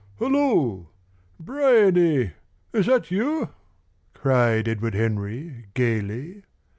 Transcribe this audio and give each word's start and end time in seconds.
"Hello! 0.17 0.89
Bryany! 1.39 2.31
Is 2.73 2.87
that 2.87 3.11
you?" 3.11 3.49
cried 4.15 4.67
Edward 4.67 4.95
Henry 4.95 5.67
gaily. 5.75 6.41